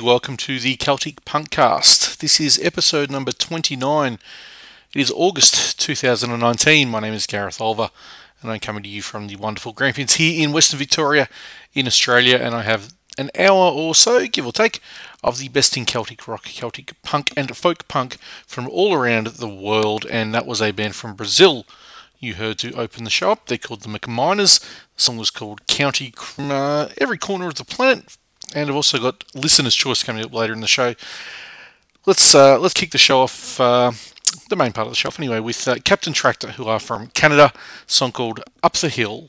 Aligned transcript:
Welcome 0.00 0.36
to 0.38 0.58
the 0.58 0.76
Celtic 0.76 1.24
Punkcast. 1.24 2.18
This 2.18 2.40
is 2.40 2.58
episode 2.60 3.10
number 3.10 3.30
29. 3.30 4.18
It 4.94 5.00
is 5.00 5.12
August 5.14 5.78
2019. 5.78 6.88
My 6.88 6.98
name 6.98 7.14
is 7.14 7.26
Gareth 7.26 7.58
Olver, 7.58 7.90
and 8.42 8.50
I'm 8.50 8.58
coming 8.58 8.82
to 8.82 8.88
you 8.88 9.02
from 9.02 9.28
the 9.28 9.36
wonderful 9.36 9.72
Grampians 9.72 10.14
here 10.14 10.42
in 10.42 10.52
Western 10.52 10.78
Victoria 10.78 11.28
in 11.74 11.86
Australia. 11.86 12.36
And 12.36 12.54
I 12.54 12.62
have 12.62 12.92
an 13.18 13.30
hour 13.38 13.70
or 13.70 13.94
so, 13.94 14.26
give 14.26 14.44
or 14.44 14.52
take, 14.52 14.80
of 15.22 15.38
the 15.38 15.48
best 15.48 15.76
in 15.76 15.84
Celtic 15.84 16.26
rock, 16.26 16.46
Celtic 16.46 17.00
punk, 17.02 17.32
and 17.36 17.56
folk 17.56 17.86
punk 17.86 18.16
from 18.46 18.68
all 18.68 18.94
around 18.94 19.28
the 19.28 19.48
world. 19.48 20.06
And 20.10 20.34
that 20.34 20.46
was 20.46 20.60
a 20.60 20.72
band 20.72 20.96
from 20.96 21.14
Brazil 21.14 21.66
you 22.18 22.34
heard 22.34 22.58
to 22.58 22.74
open 22.74 23.04
the 23.04 23.10
show 23.10 23.30
up. 23.30 23.46
They're 23.46 23.58
called 23.58 23.82
the 23.82 23.96
McMiners. 23.96 24.60
The 24.96 25.02
song 25.02 25.18
was 25.18 25.30
called 25.30 25.66
County 25.66 26.12
uh, 26.38 26.88
Every 26.98 27.18
Corner 27.18 27.48
of 27.48 27.54
the 27.54 27.64
Planet 27.64 28.16
and 28.54 28.68
I've 28.68 28.76
also 28.76 28.98
got 28.98 29.24
listener's 29.34 29.74
choice 29.74 30.02
coming 30.02 30.24
up 30.24 30.32
later 30.32 30.52
in 30.52 30.60
the 30.60 30.66
show. 30.66 30.94
Let's 32.06 32.34
uh, 32.34 32.58
let's 32.58 32.74
kick 32.74 32.90
the 32.90 32.98
show 32.98 33.20
off, 33.20 33.58
uh, 33.60 33.92
the 34.50 34.56
main 34.56 34.72
part 34.72 34.86
of 34.86 34.92
the 34.92 34.96
show 34.96 35.08
off 35.08 35.18
anyway, 35.18 35.40
with 35.40 35.66
uh, 35.66 35.76
Captain 35.84 36.12
Tractor, 36.12 36.52
who 36.52 36.66
are 36.66 36.78
from 36.78 37.08
Canada, 37.08 37.52
song 37.86 38.12
called 38.12 38.40
Up 38.62 38.74
the 38.74 38.88
Hill. 38.88 39.28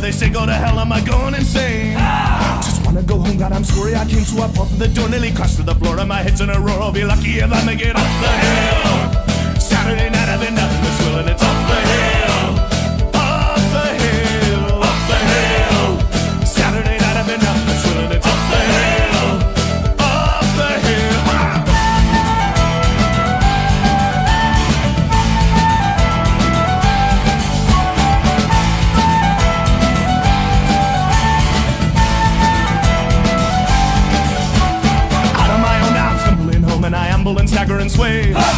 Say 0.00 0.30
go 0.30 0.46
to 0.46 0.52
hell, 0.52 0.78
am 0.78 0.92
I 0.92 1.00
going 1.00 1.34
insane? 1.34 1.94
Ah! 1.98 2.60
Just 2.64 2.84
wanna 2.84 3.02
go 3.02 3.18
home, 3.18 3.36
God, 3.36 3.52
I'm 3.52 3.64
sorry 3.64 3.94
I 3.94 4.04
came, 4.06 4.24
so 4.24 4.42
I 4.42 4.48
pop 4.48 4.68
the 4.78 4.88
door, 4.88 5.08
nearly 5.08 5.32
crashed 5.32 5.56
to 5.56 5.62
the 5.62 5.74
floor, 5.74 5.98
and 5.98 6.08
my 6.08 6.22
head's 6.22 6.40
in 6.40 6.50
a 6.50 6.58
roar. 6.58 6.80
I'll 6.80 6.92
be 6.92 7.04
lucky 7.04 7.38
if 7.38 7.52
I 7.52 7.64
make 7.64 7.80
it 7.80 7.94
up 7.94 8.10
the 8.24 8.32
hill. 8.42 9.60
Saturday 9.60 10.08
night, 10.10 10.21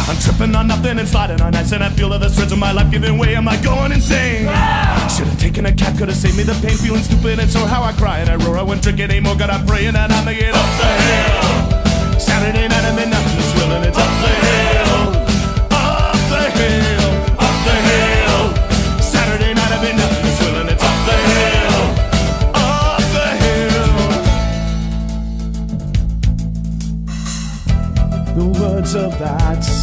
I'm 0.07 0.17
tripping 0.17 0.53
on 0.55 0.67
nothing 0.67 0.99
and 0.99 1.07
sliding 1.07 1.41
on 1.41 1.55
ice, 1.55 1.71
and 1.71 1.83
I 1.83 1.89
feel 1.89 2.09
the 2.09 2.29
threads 2.29 2.51
of 2.51 2.59
my 2.59 2.71
life 2.71 2.91
giving 2.91 3.17
way. 3.17 3.35
Am 3.35 3.47
I 3.47 3.57
going 3.63 3.91
insane? 3.91 4.45
Ah! 4.47 5.11
Should 5.15 5.27
have 5.27 5.39
taken 5.39 5.65
a 5.65 5.73
cab, 5.73 5.97
could 5.97 6.09
have 6.09 6.17
saved 6.17 6.37
me 6.37 6.43
the 6.43 6.53
pain, 6.61 6.77
feeling 6.77 7.01
stupid 7.01 7.39
and 7.39 7.49
so 7.49 7.65
how 7.65 7.81
I 7.81 7.91
cry 7.93 8.19
and 8.19 8.29
I 8.29 8.35
roar. 8.45 8.57
I 8.57 8.61
wouldn't 8.61 8.83
drink 8.83 8.99
it 8.99 9.09
anymore, 9.09 9.35
God, 9.35 9.49
I'm 9.49 9.65
praying 9.65 9.93
that 9.93 10.11
I 10.11 10.23
make 10.23 10.41
it 10.41 10.53
up 10.53 10.69
the 10.77 10.91
hill. 11.09 12.19
Saturday 12.19 12.67
night, 12.67 12.85
I'm 12.85 12.99
in 12.99 13.09
nothing, 13.09 13.41
swilling, 13.51 13.83
it's 13.83 13.97
up 13.97 14.05
the 14.21 14.29
hill. 14.29 14.64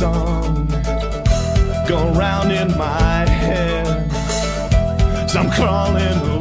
Song 0.02 0.66
go 1.87 2.12
round 2.14 2.50
in 2.50 2.76
my 2.76 3.25
head. 3.28 4.10
So 5.31 5.38
I'm 5.38 5.50
crawling 5.52 6.31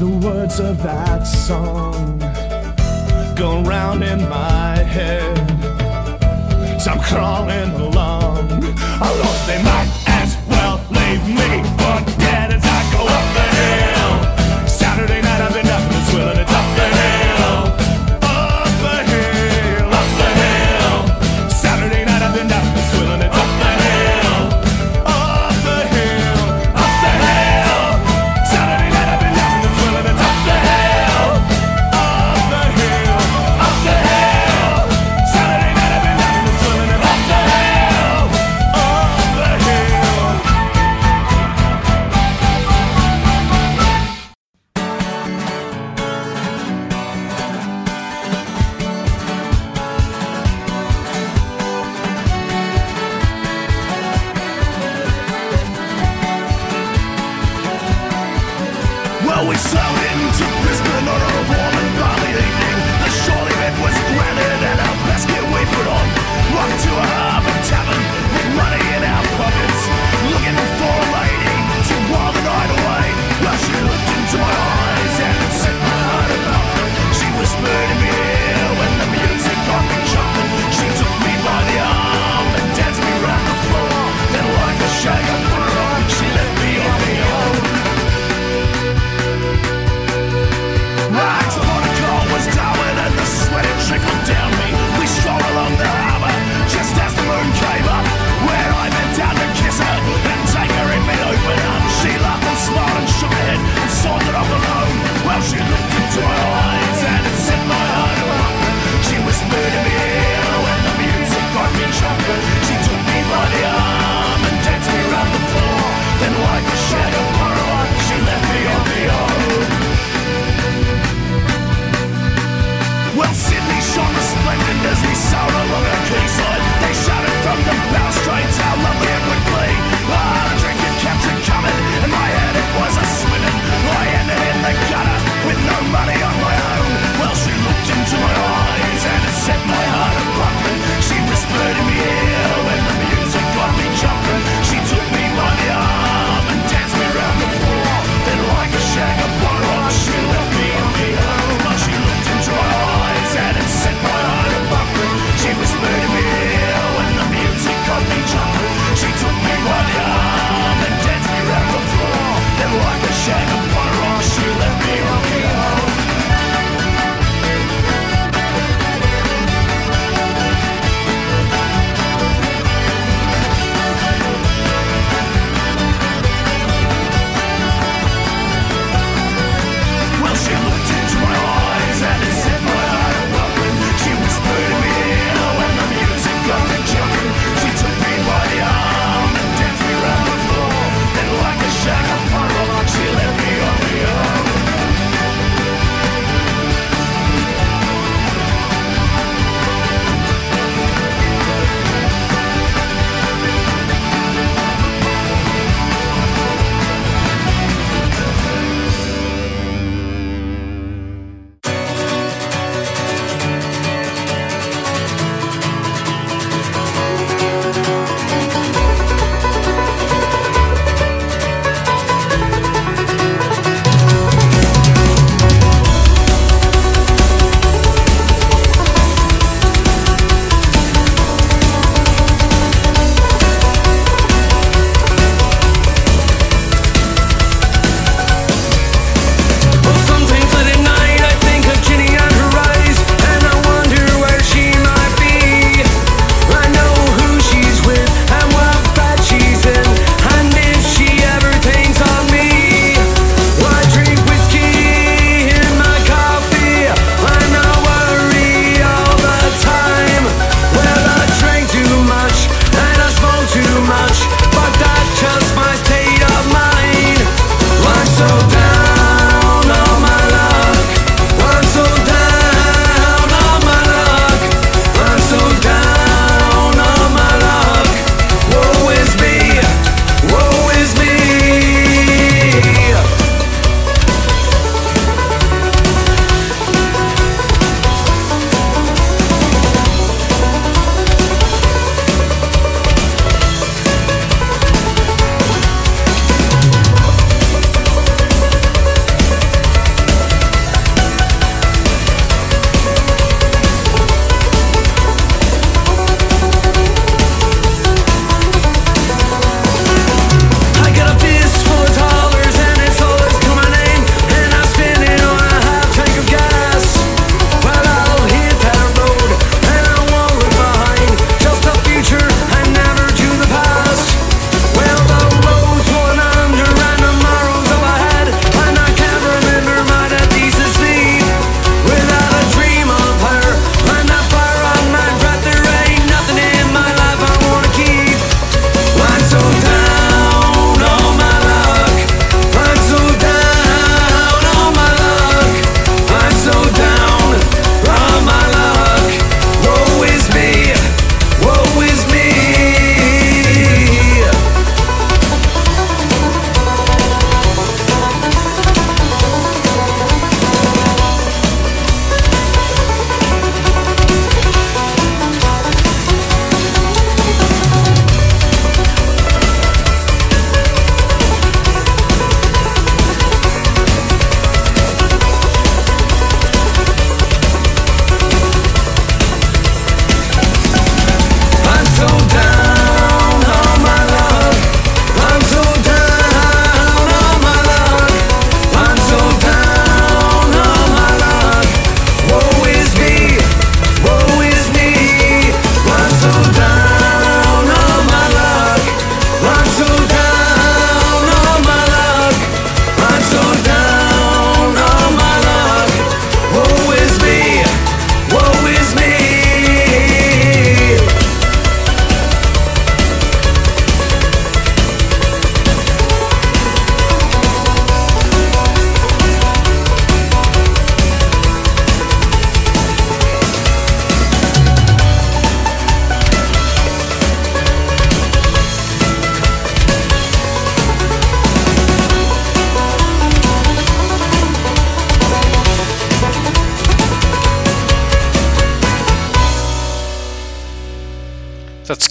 The 0.00 0.08
words 0.08 0.60
of 0.60 0.82
that 0.82 1.24
song 1.24 2.20
go 3.36 3.60
round 3.60 4.02
in 4.02 4.26
my 4.30 4.78
head. 4.78 5.36
So 6.80 6.92
I'm 6.92 7.00
crawling 7.00 7.70
along. 7.78 8.48
Oh 9.02 9.12
Lord, 9.22 9.40
they 9.46 9.62
might 9.62 9.99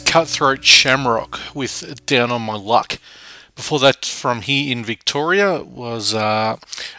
Cutthroat 0.09 0.65
Shamrock 0.65 1.39
with 1.53 2.03
Down 2.07 2.31
on 2.31 2.41
My 2.41 2.55
Luck. 2.55 2.97
Before 3.55 3.77
that, 3.77 4.03
from 4.03 4.41
here 4.41 4.71
in 4.75 4.83
Victoria, 4.83 5.61
was 5.61 6.15
uh, 6.15 6.57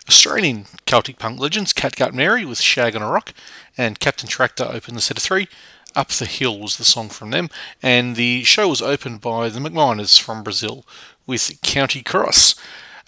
Australian 0.08 0.66
Celtic 0.86 1.18
punk 1.18 1.40
legends 1.40 1.72
Catgut 1.72 2.14
Mary 2.14 2.44
with 2.44 2.60
Shag 2.60 2.94
on 2.94 3.02
a 3.02 3.10
Rock, 3.10 3.34
and 3.76 3.98
Captain 3.98 4.28
Tractor 4.28 4.62
opened 4.62 4.96
the 4.96 5.00
set 5.00 5.16
of 5.16 5.24
three. 5.24 5.48
Up 5.96 6.10
the 6.10 6.24
Hill 6.24 6.60
was 6.60 6.76
the 6.76 6.84
song 6.84 7.08
from 7.08 7.30
them, 7.30 7.50
and 7.82 8.14
the 8.14 8.44
show 8.44 8.68
was 8.68 8.80
opened 8.80 9.20
by 9.20 9.48
the 9.48 9.58
McMiners 9.58 10.16
from 10.16 10.44
Brazil 10.44 10.86
with 11.26 11.60
County 11.62 12.04
Cross. 12.04 12.54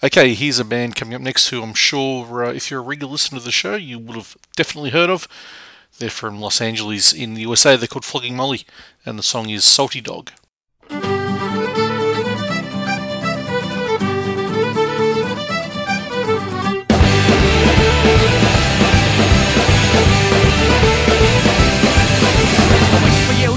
Okay, 0.03 0.33
here's 0.33 0.59
a 0.59 0.65
band 0.65 0.97
coming 0.97 1.13
up 1.13 1.21
next 1.21 1.47
who 1.47 1.63
I'm 1.63 1.73
sure 1.73 2.43
uh, 2.43 2.51
if 2.51 2.69
you're 2.69 2.81
a 2.81 2.83
regular 2.83 3.13
listener 3.13 3.39
to 3.39 3.45
the 3.45 3.51
show, 3.53 3.75
you 3.75 3.99
would 3.99 4.17
have 4.17 4.35
definitely 4.57 4.89
heard 4.89 5.09
of. 5.09 5.29
They're 6.03 6.09
from 6.09 6.41
Los 6.41 6.59
Angeles 6.59 7.13
in 7.13 7.33
the 7.33 7.43
USA. 7.43 7.77
They're 7.77 7.87
called 7.87 8.03
Flogging 8.03 8.35
Molly, 8.35 8.65
and 9.05 9.17
the 9.17 9.23
song 9.23 9.49
is 9.49 9.63
Salty 9.63 10.01
Dog. 10.01 10.31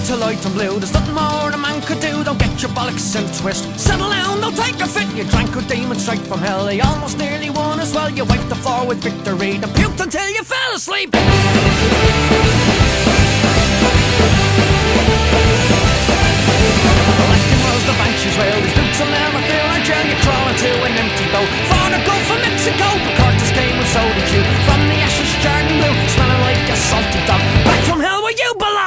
to 0.07 0.15
light 0.15 0.45
and 0.45 0.55
blue. 0.55 0.79
There's 0.79 0.93
nothing 0.93 1.16
bollocks 2.69 3.15
and 3.17 3.27
twist. 3.41 3.65
Settle 3.79 4.11
down, 4.11 4.41
don't 4.41 4.57
take 4.57 4.81
a 4.81 4.87
fit. 4.87 5.09
You 5.17 5.25
drank 5.25 5.55
a 5.57 5.63
demon 5.63 5.99
straight 5.99 6.21
from 6.21 6.41
hell. 6.41 6.71
You 6.73 6.83
almost 6.83 7.19
nearly 7.19 7.51
won 7.51 7.81
as 7.81 7.95
well. 7.95 8.11
You 8.11 8.25
wiped 8.25 8.49
the 8.49 8.57
floor 8.57 8.87
with 8.87 8.99
victory. 8.99 9.59
Then 9.59 9.71
puked 9.71 10.01
until 10.01 10.29
you 10.29 10.43
fell 10.43 10.75
asleep. 10.75 11.11
the 17.87 17.95
banshees 18.03 18.37
well 18.37 18.61
His 18.67 18.75
boots 18.75 18.99
will 18.99 19.13
never 19.15 19.39
feel 19.47 19.67
like 19.71 19.85
jail 19.87 20.03
You 20.03 20.19
crawl 20.27 20.49
into 20.51 20.71
an 20.83 20.95
empty 20.99 21.27
boat 21.31 21.47
Far 21.71 21.87
to 21.95 22.01
go 22.03 22.15
from 22.27 22.43
Mexico 22.43 22.87
But 22.99 23.15
Curtis 23.15 23.51
came 23.55 23.79
and 23.79 23.91
so 23.95 24.03
did 24.03 24.27
you 24.35 24.43
From 24.67 24.81
the 24.91 24.99
ashes 25.07 25.31
jarred 25.39 25.71
blue 25.71 25.95
Smelling 26.11 26.43
like 26.43 26.67
a 26.67 26.75
salty 26.75 27.23
dog 27.31 27.39
Back 27.63 27.83
from 27.87 28.01
hell 28.03 28.27
where 28.27 28.35
you 28.35 28.51
belong 28.59 28.86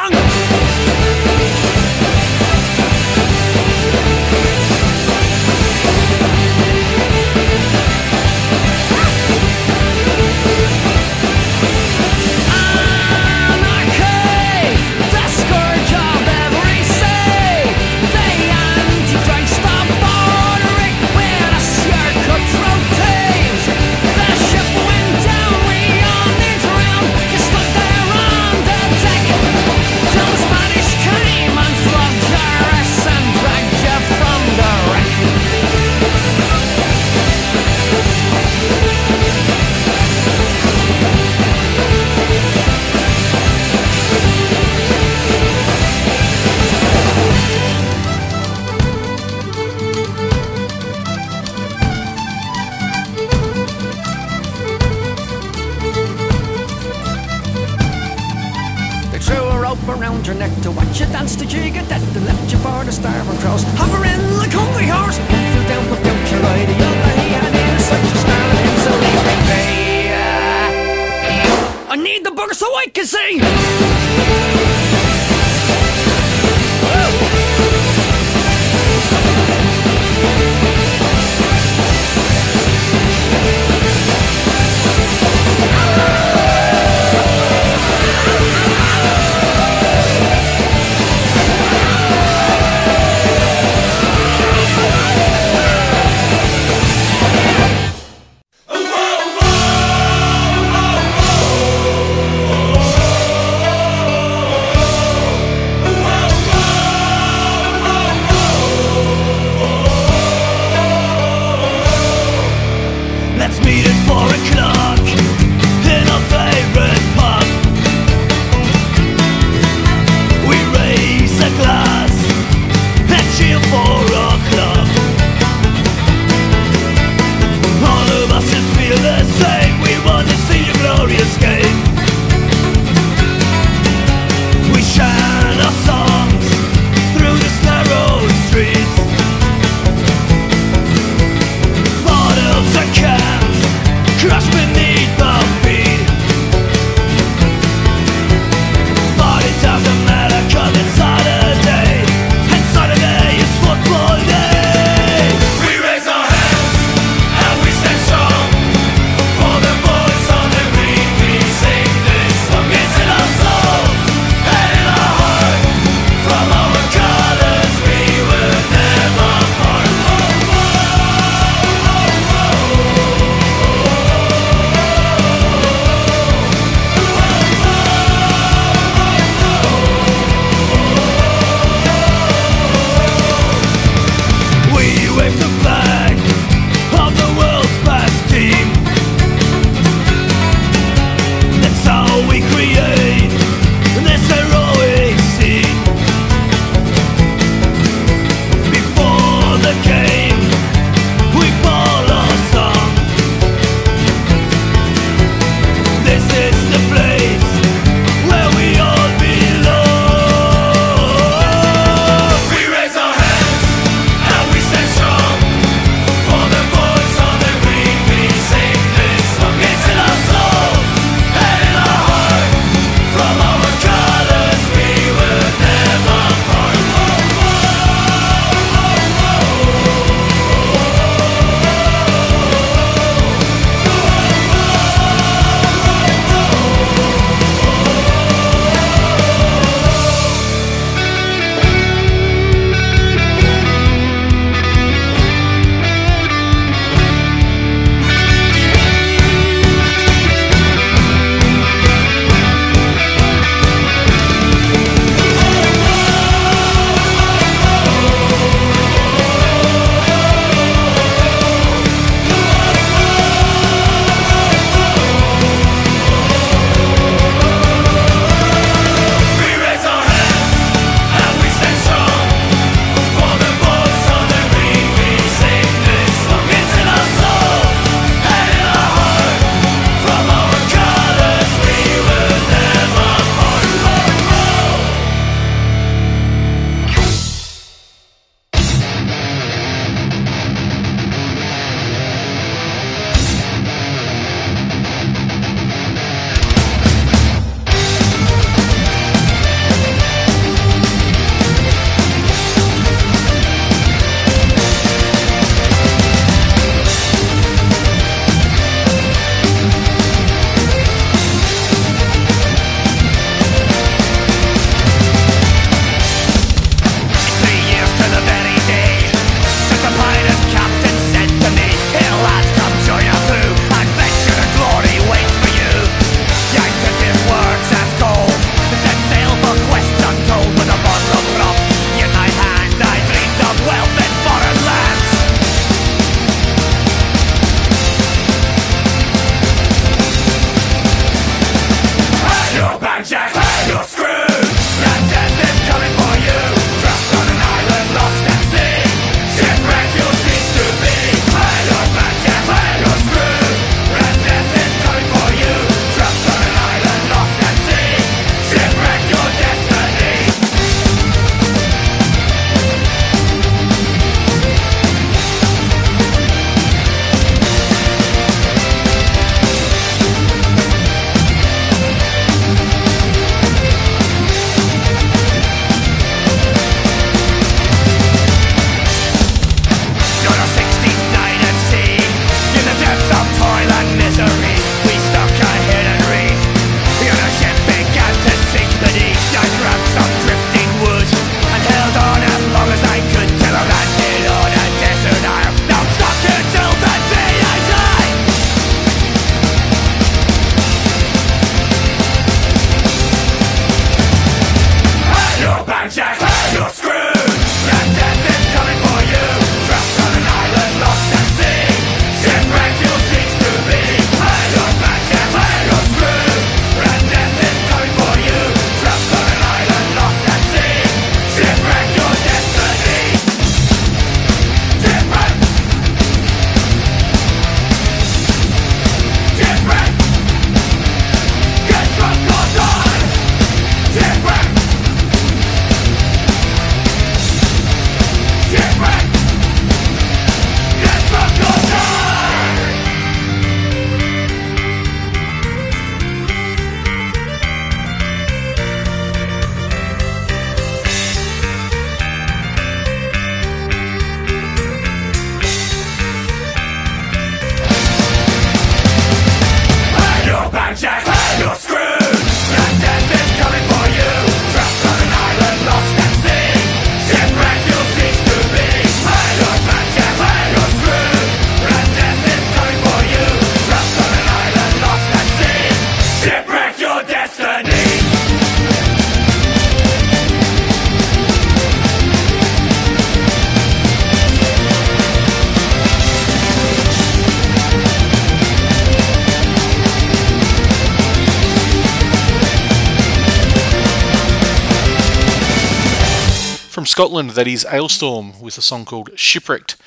Scotland, 497.00 497.30
that 497.30 497.48
is 497.48 497.66
Ailstorm 497.72 498.42
with 498.42 498.58
a 498.58 498.62
song 498.62 498.84
called 498.84 499.18
Shipwrecked. 499.18 499.78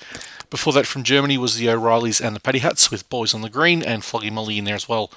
Before 0.49 0.73
that, 0.73 0.87
from 0.87 1.03
Germany 1.03 1.37
was 1.37 1.57
the 1.57 1.69
O'Reillys 1.69 2.25
and 2.25 2.35
the 2.35 2.41
Paddyhats 2.41 2.91
with 2.91 3.07
Boys 3.11 3.35
on 3.35 3.43
the 3.43 3.51
Green 3.51 3.83
and 3.83 4.03
Flogging 4.03 4.33
Molly 4.33 4.57
in 4.57 4.65
there 4.65 4.77
as 4.77 4.89
well 4.89 5.11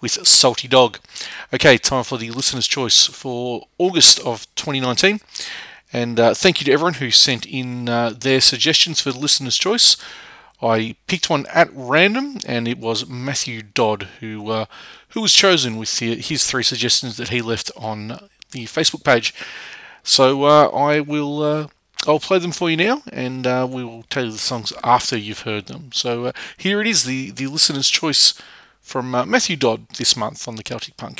with 0.00 0.26
Salty 0.26 0.66
Dog. 0.66 0.98
Okay, 1.52 1.76
time 1.76 2.04
for 2.04 2.16
the 2.16 2.30
listener's 2.30 2.66
choice 2.66 3.04
for 3.04 3.66
August 3.76 4.18
of 4.20 4.46
2019. 4.54 5.20
And 5.92 6.18
uh, 6.18 6.32
thank 6.32 6.58
you 6.58 6.64
to 6.64 6.72
everyone 6.72 6.94
who 6.94 7.10
sent 7.10 7.44
in 7.44 7.86
uh, 7.86 8.14
their 8.18 8.40
suggestions 8.40 9.02
for 9.02 9.12
the 9.12 9.18
listener's 9.18 9.58
choice. 9.58 9.98
I 10.62 10.96
picked 11.06 11.28
one 11.28 11.44
at 11.52 11.68
random, 11.74 12.38
and 12.46 12.66
it 12.66 12.78
was 12.78 13.06
Matthew 13.06 13.60
Dodd 13.60 14.04
who 14.20 14.48
uh, 14.48 14.64
who 15.10 15.20
was 15.20 15.34
chosen 15.34 15.76
with 15.76 15.98
the, 15.98 16.16
his 16.16 16.46
three 16.46 16.62
suggestions 16.62 17.18
that 17.18 17.28
he 17.28 17.42
left 17.42 17.70
on 17.76 18.08
the 18.52 18.64
Facebook 18.64 19.04
page. 19.04 19.34
So 20.02 20.44
uh, 20.44 20.68
I 20.68 21.00
will 21.00 21.42
uh, 21.42 21.66
I'll 22.06 22.18
play 22.18 22.38
them 22.38 22.52
for 22.52 22.68
you 22.70 22.76
now, 22.76 23.02
and 23.12 23.46
uh, 23.46 23.66
we 23.70 23.84
will 23.84 24.04
tell 24.10 24.24
you 24.24 24.32
the 24.32 24.38
songs 24.38 24.72
after 24.82 25.16
you've 25.16 25.42
heard 25.42 25.66
them. 25.66 25.92
So 25.92 26.26
uh, 26.26 26.32
here 26.56 26.80
it 26.80 26.86
is, 26.86 27.04
the 27.04 27.30
the 27.30 27.46
listener's 27.46 27.88
choice 27.88 28.34
from 28.80 29.14
uh, 29.14 29.24
Matthew 29.24 29.56
Dodd 29.56 29.88
this 29.90 30.16
month 30.16 30.48
on 30.48 30.56
the 30.56 30.64
Celtic 30.64 30.96
Punk 30.96 31.18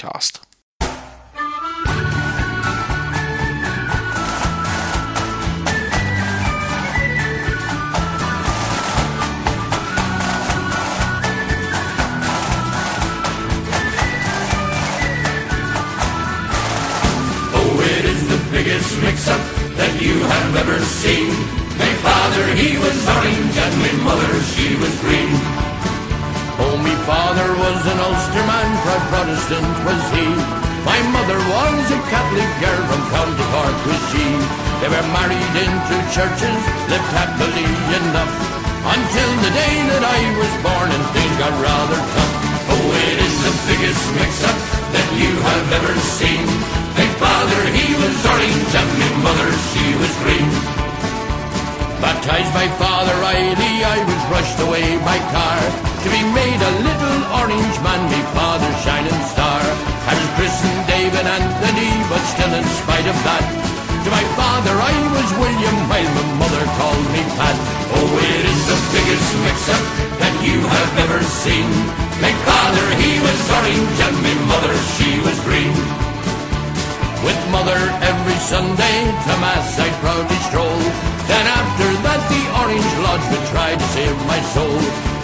biggest 18.63 18.95
mix-up 19.03 19.43
that 19.75 19.91
you 19.99 20.23
have 20.23 20.55
ever 20.55 20.79
seen. 21.03 21.35
My 21.83 21.91
father, 21.99 22.47
he 22.55 22.79
was 22.79 22.95
orange, 23.11 23.59
and 23.59 23.75
my 23.83 23.91
mother, 24.07 24.31
she 24.55 24.79
was 24.79 24.95
green. 25.03 25.35
Oh, 26.63 26.79
me 26.79 26.95
father 27.03 27.49
was 27.59 27.81
an 27.91 27.99
Ulsterman, 27.99 28.71
proud 28.87 29.03
Protestant 29.11 29.67
was 29.83 30.03
he. 30.15 30.27
My 30.87 31.01
mother 31.11 31.43
was 31.43 31.91
a 31.91 31.99
Catholic 32.07 32.51
girl 32.63 32.83
from 32.87 33.03
County 33.11 33.47
Cork 33.51 33.79
was 33.83 34.03
she. 34.15 34.27
They 34.79 34.91
were 34.95 35.09
married 35.11 35.55
into 35.59 35.97
churches, 36.15 36.61
lived 36.87 37.11
happily 37.19 37.67
enough. 37.67 38.31
Until 38.87 39.31
the 39.43 39.53
day 39.59 39.75
that 39.91 40.07
I 40.07 40.21
was 40.39 40.53
born 40.63 40.87
and 40.87 41.05
things 41.11 41.35
got 41.43 41.55
rather 41.59 41.99
tough. 41.99 42.35
Oh, 42.71 42.87
it 43.11 43.19
is 43.27 43.37
the 43.43 43.55
biggest 43.75 44.03
mix-up 44.23 44.59
that 44.95 45.09
you 45.19 45.35
have 45.51 45.67
ever 45.83 45.95
seen. 46.15 46.82
My 46.99 47.09
father, 47.23 47.61
he 47.73 47.87
was 47.97 48.15
orange, 48.27 48.73
and 48.77 48.91
my 49.01 49.11
mother, 49.25 49.51
she 49.73 49.87
was 49.97 50.13
green. 50.23 50.51
Baptized 52.03 52.53
by 52.53 52.67
Father 52.83 53.15
Riley, 53.23 53.75
I 53.87 53.99
was 54.03 54.21
rushed 54.29 54.59
away 54.59 54.99
by 55.07 55.19
car 55.31 55.61
to 56.03 56.09
be 56.11 56.23
made 56.35 56.59
a 56.59 56.73
little 56.83 57.19
orange 57.39 57.77
man, 57.87 58.03
me 58.11 58.21
father's 58.35 58.79
shining 58.83 59.23
star. 59.31 59.63
I 60.11 60.19
was 60.19 60.31
christened 60.35 60.83
David 60.91 61.23
Anthony, 61.23 61.93
but 62.11 62.23
still 62.27 62.53
in 62.59 62.67
spite 62.83 63.07
of 63.07 63.19
that, 63.23 63.47
to 64.03 64.09
my 64.11 64.25
father 64.35 64.75
I 64.75 64.95
was 65.15 65.29
William, 65.39 65.79
while 65.87 66.11
my 66.19 66.27
mother 66.43 66.65
called 66.75 67.07
me 67.15 67.23
Pat. 67.39 67.57
Oh, 67.95 68.19
it 68.19 68.45
is 68.51 68.63
the 68.67 68.79
biggest 68.91 69.29
mix-up 69.47 69.85
that 70.19 70.35
you 70.43 70.59
have 70.59 70.93
ever 71.07 71.23
seen. 71.23 71.71
My 72.19 72.35
father, 72.43 72.87
he 72.99 73.23
was 73.23 73.41
orange, 73.63 73.99
and 74.11 74.17
my 74.27 74.35
mother, 74.51 74.75
she 74.99 75.23
was 75.23 75.39
green. 75.47 76.12
With 77.23 77.39
mother 77.55 77.79
every 78.03 78.39
Sunday 78.43 78.99
to 79.07 79.35
mass 79.39 79.79
I'd 79.79 79.95
proudly 80.03 80.41
stroll. 80.51 80.83
Then 81.31 81.47
after 81.47 81.89
that 82.03 82.23
the 82.27 82.43
Orange 82.59 82.93
Lodge 83.07 83.27
would 83.31 83.47
try 83.55 83.71
to 83.79 83.87
save 83.95 84.19
my 84.27 84.43
soul. 84.51 84.79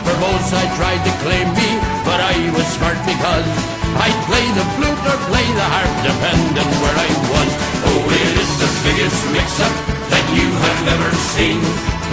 For 0.06 0.14
both 0.22 0.46
I 0.54 0.64
tried 0.78 1.02
to 1.02 1.12
claim 1.26 1.48
me, 1.58 1.70
but 2.06 2.22
I 2.22 2.38
was 2.54 2.66
smart 2.78 2.96
because 3.02 3.50
I'd 3.98 4.18
play 4.30 4.46
the 4.54 4.66
flute 4.78 5.02
or 5.10 5.18
play 5.26 5.46
the 5.58 5.66
harp, 5.74 5.92
depending 6.06 6.70
where 6.78 6.98
I 7.02 7.10
was. 7.34 7.50
Oh, 7.90 8.02
it 8.06 8.32
is 8.46 8.52
the 8.62 8.70
biggest 8.86 9.18
mix-up 9.34 9.74
that 10.14 10.26
you 10.38 10.46
have 10.48 10.82
ever 10.94 11.10
seen. 11.34 11.60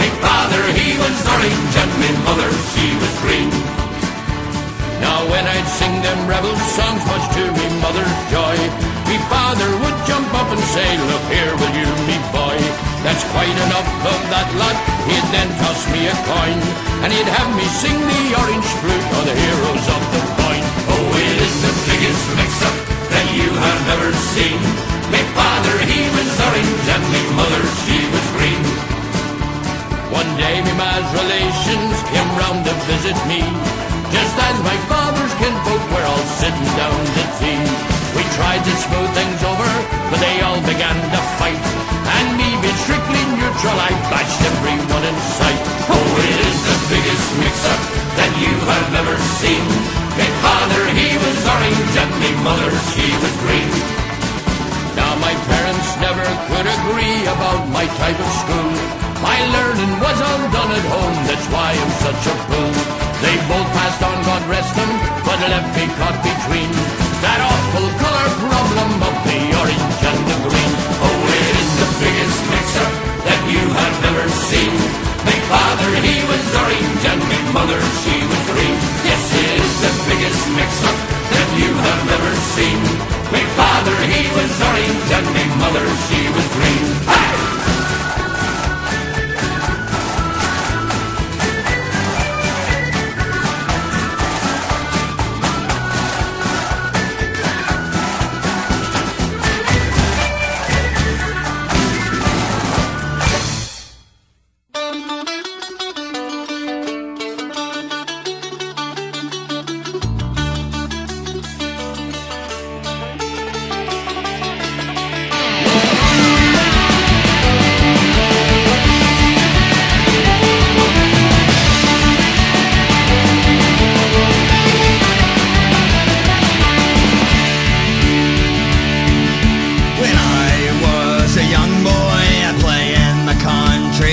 My 0.02 0.10
father, 0.18 0.64
he 0.74 0.98
was 0.98 1.16
orange, 1.30 1.74
and 1.78 1.92
my 2.02 2.12
mother, 2.26 2.50
she 2.74 2.90
was 2.98 3.14
green. 3.22 3.54
Now 5.00 5.30
when 5.30 5.46
I'd 5.46 5.70
sing 5.78 5.94
them 6.02 6.20
rebel 6.26 6.58
songs, 6.74 7.04
much 7.06 7.26
to 7.38 7.44
me 7.54 7.66
mother's 7.80 8.18
joy, 8.34 8.58
me 9.08 9.18
father 9.30 9.70
would 9.86 9.98
jump 10.10 10.30
up 10.34 10.50
and 10.50 10.64
say, 10.74 10.88
Look 10.98 11.26
here, 11.30 11.54
will 11.58 11.76
you, 11.78 11.90
me 12.10 12.18
boy? 12.34 12.58
That's 13.06 13.22
quite 13.30 13.54
enough 13.70 13.90
of 14.02 14.20
that 14.34 14.50
lot. 14.58 14.78
He'd 15.06 15.28
then 15.30 15.50
toss 15.62 15.86
me 15.94 16.10
a 16.10 16.16
coin, 16.26 16.58
and 17.06 17.14
he'd 17.14 17.30
have 17.30 17.50
me 17.54 17.66
sing 17.82 17.94
the 17.94 18.24
orange 18.34 18.70
flute 18.82 19.08
or 19.14 19.24
the 19.30 19.38
heroes 19.38 19.86
of 19.94 20.02
the 20.10 20.22
point. 20.42 20.66
Oh, 20.90 21.06
it 21.22 21.38
is 21.38 21.56
the 21.62 21.74
biggest 21.86 22.24
mix-up 22.34 22.78
that 23.14 23.28
you 23.38 23.50
have 23.54 23.82
ever 23.94 24.10
seen. 24.34 24.58
My 25.14 25.22
father, 25.38 25.76
he 25.86 26.15
neutral, 44.16 44.46
everyone 44.48 45.04
in 45.04 45.18
sight. 45.36 45.62
Oh, 45.92 46.08
it 46.24 46.40
is 46.48 46.60
the 46.64 46.78
biggest 46.88 47.28
mix-up 47.40 47.82
that 48.16 48.32
you 48.40 48.54
have 48.72 48.90
ever 49.04 49.18
seen. 49.44 49.66
My 50.16 50.30
father, 50.40 50.84
he 50.96 51.10
was 51.20 51.38
orange, 51.44 51.94
and 52.00 52.12
my 52.24 52.32
mother, 52.48 52.72
she 52.96 53.08
was 53.20 53.36
green. 53.44 53.72
Now 54.96 55.12
my 55.20 55.36
parents 55.52 55.90
never 56.00 56.24
could 56.48 56.68
agree 56.68 57.20
about 57.28 57.68
my 57.76 57.86
type 58.00 58.16
of 58.16 58.32
school. 58.40 58.72
My 59.20 59.36
learning 59.52 59.94
was 60.00 60.18
all 60.24 60.44
done 60.52 60.72
at 60.72 60.86
home, 60.88 61.18
that's 61.28 61.48
why 61.52 61.76
I'm 61.76 61.94
such 62.00 62.24
a 62.32 62.36
fool. 62.48 62.74
They 63.20 63.36
both 63.52 63.70
passed 63.76 64.02
on, 64.04 64.18
God 64.24 64.44
rest 64.48 64.76
them, 64.76 64.92
but 65.28 65.40
left 65.44 65.72
me 65.76 65.86
caught 66.00 66.20
between 66.24 66.72
that 67.20 67.40
awful 67.44 67.88
colour 68.00 68.30
problem 68.48 68.92
of 69.02 69.16
the 69.28 69.40
orange 69.60 70.00
and 70.08 70.20
the 70.30 70.38
green. 70.48 70.74
Oh, 71.04 71.20
it 71.36 71.56
is 71.60 71.72
the 71.80 71.86
hearty, 71.96 72.95
you 73.56 73.68
have 73.72 73.96
never 74.04 74.26
seen. 74.52 74.74
Big 75.24 75.42
Father, 75.48 75.90
he 76.04 76.16
was 76.28 76.44
orange, 76.60 77.04
and 77.12 77.22
Big 77.32 77.46
Mother, 77.56 77.80
she 78.04 78.16
was 78.28 78.42
green. 78.52 78.78
This 79.08 79.26
is 79.32 79.68
the 79.84 79.92
biggest 80.12 80.42
mix-up 80.60 80.98
that 81.32 81.50
you 81.60 81.72
have 81.72 82.02
never 82.12 82.32
seen. 82.56 82.80
Big 83.32 83.48
Father, 83.56 83.96
he 84.12 84.24
was 84.36 84.52
orange, 84.70 85.10
and 85.18 85.28
Big 85.34 85.52
Mother, 85.64 85.86
she 86.08 86.22
was 86.36 86.48
green. 86.58 86.86
Hey! 87.08 87.75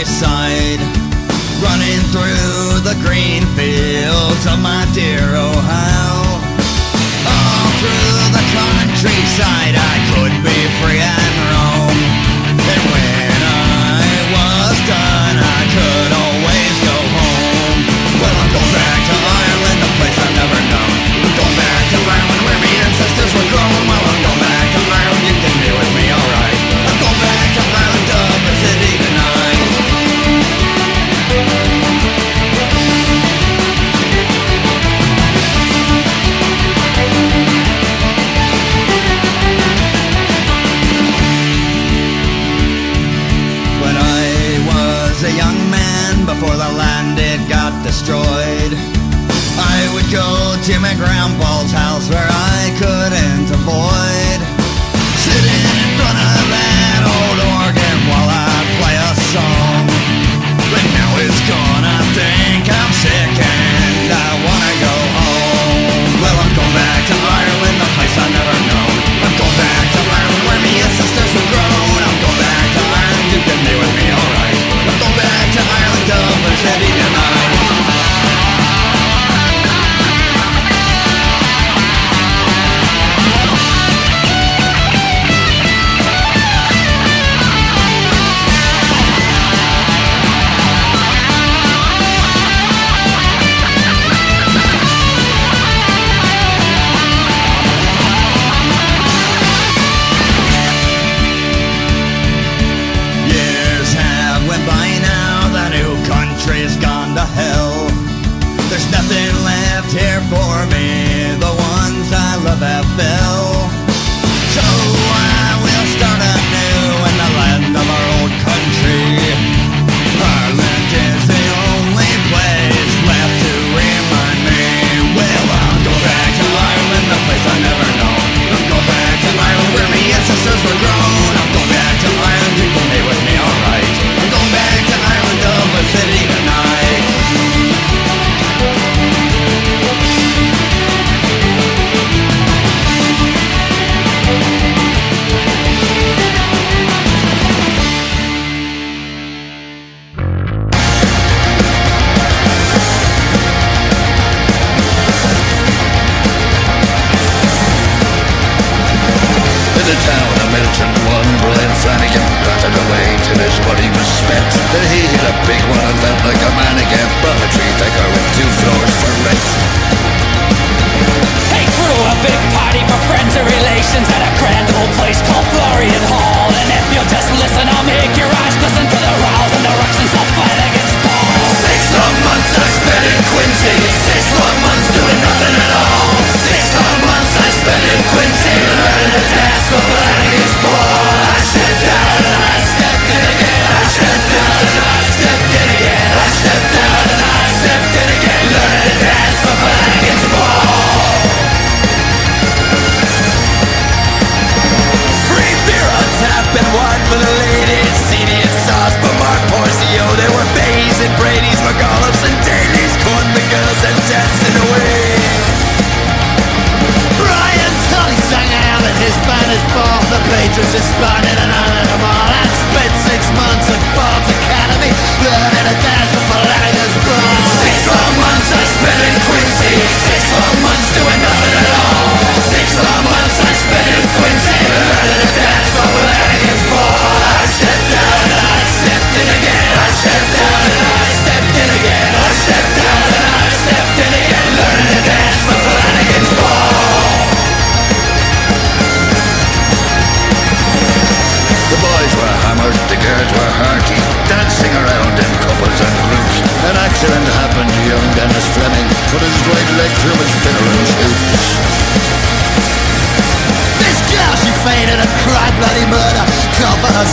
wayside, 0.02 0.80
running 1.62 2.00
through 2.10 2.80
the 2.82 2.96
green 3.06 3.42
fields 3.54 4.46
of 4.46 4.58
my 4.60 4.84
dear 4.92 5.20
Ohio. 5.20 6.40
All 7.24 7.68
through 7.78 8.32
the 8.34 8.44
countryside, 8.52 9.76
I 9.76 9.94
could 10.12 10.34
be 10.42 10.58
free. 10.82 11.21
destroyed. 47.92 48.72
I 49.60 49.90
would 49.92 50.08
go 50.10 50.56
to 50.64 50.80
my 50.80 50.94
grandpa's 50.96 51.72
house 51.72 52.08
where 52.08 52.26
I 52.26 52.72
couldn't 52.80 53.52
avoid. 53.52 54.31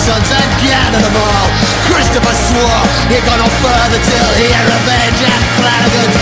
Sons 0.10 0.30
Christopher 1.86 2.34
swore 2.34 2.82
he'd 3.14 3.22
go 3.26 3.36
no 3.38 3.46
further 3.62 4.00
Till 4.02 4.30
he 4.42 4.50
had 4.50 4.66
revenge 4.66 5.22
Flanagan's 5.62 6.18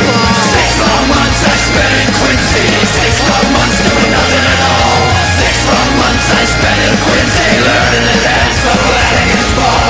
Six 0.52 0.70
long 0.84 1.08
months 1.08 1.42
I 1.48 1.56
spent 1.56 1.94
in 2.04 2.10
Quincy. 2.20 2.68
Six 3.00 3.14
long 3.32 3.48
months 3.56 3.80
doing 3.88 4.12
nothing 4.12 4.46
at 4.52 4.62
all. 4.68 5.00
Six 5.40 5.54
long 5.72 5.92
months 6.04 6.28
I 6.36 6.44
spent 6.44 6.80
in 6.88 6.94
Quincy 7.08 7.50
Learning 7.64 8.06
to 8.12 8.18
dance 8.28 8.58
for 8.66 8.76
Flanagan's 8.76 9.52
ball 9.56 9.87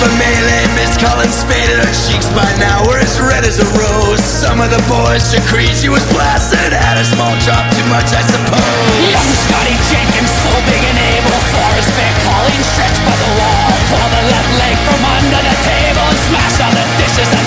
the 0.00 0.10
melee, 0.16 0.64
Miss 0.76 0.96
Collins 0.96 1.44
faded 1.44 1.76
Her 1.76 1.92
cheeks 2.08 2.28
by 2.32 2.48
now. 2.56 2.80
Were 2.88 2.96
as 2.96 3.20
red 3.20 3.44
as 3.44 3.60
a 3.60 3.68
rose. 3.76 4.24
Some 4.24 4.60
of 4.64 4.72
the 4.72 4.80
boys 4.88 5.28
decreed 5.28 5.76
she 5.76 5.92
was 5.92 6.04
blasted. 6.08 6.72
Had 6.72 6.96
a 6.96 7.04
small 7.04 7.36
drop 7.44 7.68
too 7.76 7.84
much 7.92 8.08
I 8.16 8.22
suppose. 8.24 9.12
Young 9.12 9.32
Scotty 9.44 9.76
Jenkins, 9.92 10.32
so 10.32 10.52
big 10.64 10.82
and 10.88 10.98
able, 11.16 11.40
saw 11.52 11.66
his 11.76 11.88
big 11.92 12.14
Colleen 12.24 12.62
stretched 12.72 13.02
by 13.04 13.16
the 13.16 13.30
wall. 13.36 13.68
Pulled 13.92 14.12
the 14.16 14.24
left 14.32 14.52
leg 14.56 14.76
from 14.88 15.00
under 15.04 15.40
the 15.44 15.56
table 15.68 16.06
and 16.08 16.20
smashed 16.28 16.60
on 16.64 16.72
the 16.72 16.86
dishes 16.96 17.39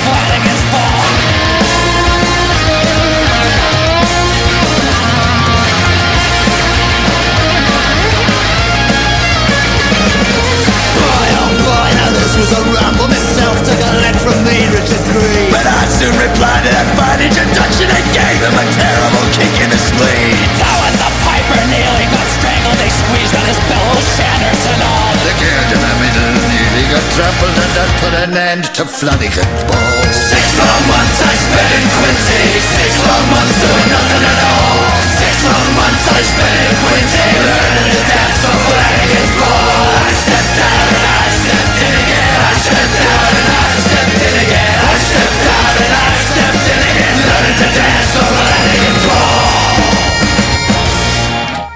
end 28.38 28.65
to 28.73 28.86
Flanagan's 28.86 29.63
ball. 29.69 30.03
Six 30.13 30.45
long 30.57 30.84
months 30.89 31.19
I 31.21 31.34
spent 31.34 31.69
in 31.77 31.86
Quincy 31.97 32.61
Six 32.77 32.91
long 33.05 33.25
months 33.29 33.57
doing 33.61 33.88
nothing 33.89 34.23
at 34.25 34.39
all 34.45 34.77
Six 35.21 35.34
long 35.45 35.69
months 35.77 36.05
I 36.09 36.21
spent 36.21 36.57
in 36.65 36.73
Quincy 36.81 37.29
Learning 37.43 37.89
to 37.93 38.01
dance 38.09 38.38
for 38.41 38.57
Flanagan's 38.63 39.34
ball 39.38 39.86
I 40.01 40.11
stepped 40.13 40.59
out 40.65 40.88
and 40.93 41.03
I 41.03 41.25
stepped 41.29 41.77
in 41.84 41.93
again 41.93 42.34
I 42.34 42.53
stepped 42.57 43.01
out 43.05 43.34
and 43.34 43.49
I 43.53 43.65
stepped 43.84 44.21
in 44.23 44.36
again 44.45 44.77
I 44.81 44.93
stepped 45.03 45.45
out 45.53 45.73
and 45.84 45.93
I 45.93 46.09
stepped 46.23 46.65
in 46.73 46.79
again 46.89 47.15
Learning 47.27 47.57
to 47.59 47.67
dance 47.73 48.09
for 48.13 48.25
Flanagan's 48.34 49.03
ball 49.09 49.43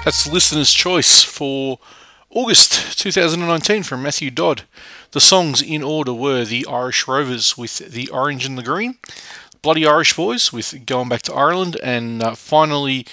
That's 0.04 0.22
the 0.26 0.32
listener's 0.32 0.72
choice 0.72 1.22
for 1.22 1.78
August 2.38 2.96
2019 3.00 3.82
from 3.82 4.00
Matthew 4.00 4.30
Dodd. 4.30 4.62
The 5.10 5.20
songs 5.20 5.60
in 5.60 5.82
order 5.82 6.14
were 6.14 6.44
The 6.44 6.64
Irish 6.70 7.08
Rovers 7.08 7.58
with 7.58 7.78
The 7.78 8.08
Orange 8.10 8.46
and 8.46 8.56
the 8.56 8.62
Green, 8.62 8.96
Bloody 9.60 9.84
Irish 9.84 10.14
Boys 10.14 10.52
with 10.52 10.86
Going 10.86 11.08
Back 11.08 11.22
to 11.22 11.34
Ireland, 11.34 11.76
and 11.82 12.22
uh, 12.22 12.36
finally, 12.36 13.06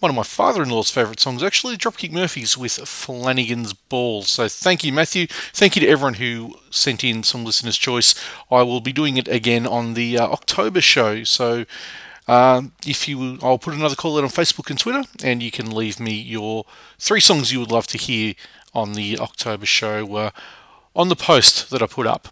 one 0.00 0.10
of 0.10 0.16
my 0.16 0.22
father 0.22 0.62
in 0.62 0.68
law's 0.68 0.90
favourite 0.90 1.18
songs, 1.18 1.42
actually, 1.42 1.78
Dropkick 1.78 2.12
Murphys 2.12 2.58
with 2.58 2.72
Flanagan's 2.72 3.72
Ball. 3.72 4.20
So 4.20 4.48
thank 4.48 4.84
you, 4.84 4.92
Matthew. 4.92 5.28
Thank 5.54 5.74
you 5.74 5.80
to 5.80 5.88
everyone 5.88 6.14
who 6.14 6.56
sent 6.68 7.02
in 7.02 7.22
some 7.22 7.46
listener's 7.46 7.78
choice. 7.78 8.14
I 8.50 8.64
will 8.64 8.82
be 8.82 8.92
doing 8.92 9.16
it 9.16 9.28
again 9.28 9.66
on 9.66 9.94
the 9.94 10.18
uh, 10.18 10.26
October 10.26 10.82
show. 10.82 11.24
So 11.24 11.64
um, 12.28 12.72
if 12.86 13.08
you, 13.08 13.38
I'll 13.42 13.58
put 13.58 13.74
another 13.74 13.96
call 13.96 14.18
out 14.18 14.24
on 14.24 14.30
Facebook 14.30 14.70
and 14.70 14.78
Twitter, 14.78 15.02
and 15.24 15.42
you 15.42 15.50
can 15.50 15.70
leave 15.70 15.98
me 15.98 16.12
your 16.12 16.64
three 16.98 17.20
songs 17.20 17.52
you 17.52 17.60
would 17.60 17.72
love 17.72 17.86
to 17.88 17.98
hear 17.98 18.34
on 18.74 18.92
the 18.92 19.18
October 19.18 19.66
show 19.66 20.14
uh, 20.16 20.30
on 20.94 21.08
the 21.08 21.16
post 21.16 21.70
that 21.70 21.82
I 21.82 21.86
put 21.86 22.06
up. 22.06 22.28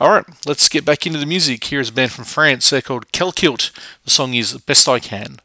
All 0.00 0.10
right, 0.10 0.24
let's 0.44 0.68
get 0.68 0.84
back 0.84 1.06
into 1.06 1.18
the 1.18 1.26
music. 1.26 1.64
Here's 1.64 1.88
a 1.88 1.92
band 1.92 2.12
from 2.12 2.24
France. 2.24 2.68
They're 2.70 2.82
called 2.82 3.10
Kelkilt. 3.12 3.70
The 4.04 4.10
song 4.10 4.34
is 4.34 4.54
Best 4.58 4.88
I 4.88 4.98
Can. 4.98 5.38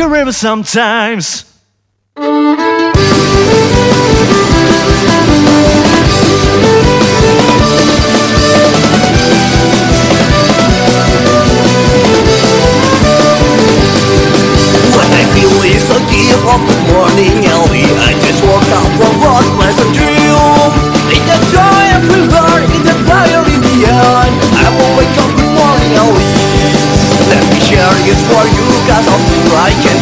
a 0.00 0.08
river 0.08 0.32
sometimes. 0.32 1.44
gift 16.10 16.42
of 16.48 16.60
the 16.66 16.76
morning 16.90 17.44
alley 17.46 17.84
I 18.08 18.16
just 18.24 18.42
woke 18.42 18.70
up 18.72 18.88
from 18.98 19.14
lost 19.20 19.50
pleasant 19.54 19.92
dream 19.94 20.70
In 21.12 21.22
the 21.28 21.38
joy 21.52 21.82
everywhere, 21.98 22.62
in 22.66 22.82
the 22.82 22.96
fire 23.06 23.44
in 23.46 23.60
the 23.60 23.76
end 23.86 24.34
I 24.58 24.66
will 24.74 24.92
wake 24.98 25.16
up 25.20 25.30
the 25.36 25.46
morning 25.54 25.92
alley 26.02 26.28
Let 27.30 27.44
me 27.52 27.58
share 27.60 27.94
it 28.10 28.20
for 28.26 28.44
you 28.48 28.66
cause 28.88 29.06
I'm 29.06 29.29
I 29.52 29.70
can 29.82 29.99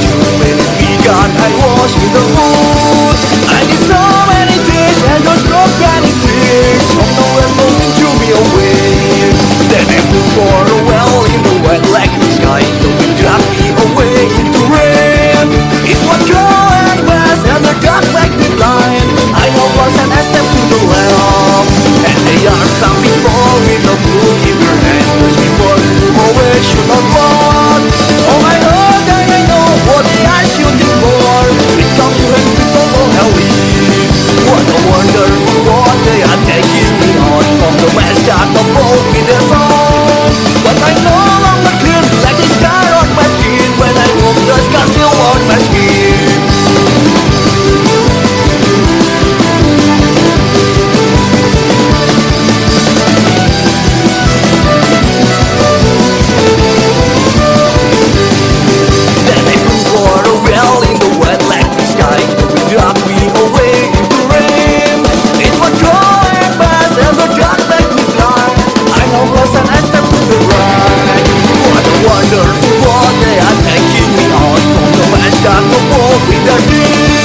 wonder 72.31 72.51
what 72.85 73.14
they 73.24 73.39
are 73.39 73.59
taking 73.64 74.11
me 74.16 74.26
on 74.33 74.61
from 74.74 74.93
the 74.93 75.07
man's 75.16 75.41
got 75.41 75.62
the 75.64 75.81
war 75.91 76.12
with 76.29 76.45
their 76.45 76.61
knees. 76.68 77.18